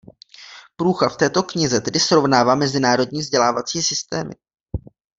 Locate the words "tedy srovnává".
1.81-2.55